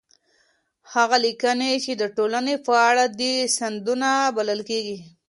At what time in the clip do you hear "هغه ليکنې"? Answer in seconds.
0.93-1.71